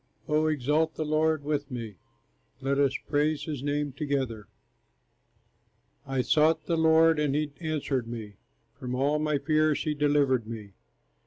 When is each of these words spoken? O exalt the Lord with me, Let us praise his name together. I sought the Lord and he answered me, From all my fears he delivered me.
O 0.27 0.47
exalt 0.47 0.95
the 0.95 1.05
Lord 1.05 1.43
with 1.43 1.69
me, 1.69 1.93
Let 2.59 2.79
us 2.79 2.97
praise 3.07 3.43
his 3.43 3.61
name 3.61 3.91
together. 3.91 4.47
I 6.07 6.23
sought 6.23 6.65
the 6.65 6.75
Lord 6.75 7.19
and 7.19 7.35
he 7.35 7.51
answered 7.59 8.07
me, 8.07 8.33
From 8.79 8.95
all 8.95 9.19
my 9.19 9.37
fears 9.37 9.83
he 9.83 9.93
delivered 9.93 10.47
me. 10.47 10.71